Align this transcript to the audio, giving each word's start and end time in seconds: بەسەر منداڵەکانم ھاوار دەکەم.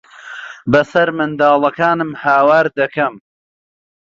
بەسەر 0.71 1.07
منداڵەکانم 1.17 2.11
ھاوار 2.21 2.65
دەکەم. 2.79 3.13